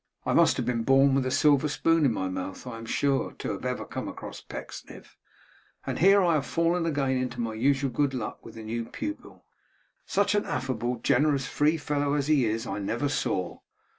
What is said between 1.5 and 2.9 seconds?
spoon in my mouth, I am